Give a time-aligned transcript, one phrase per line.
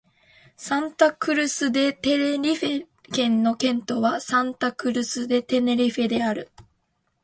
[0.57, 6.49] サンタ・クルス・デ・テネリフェ県の県都はサンタ・クルス・デ・テネリフェである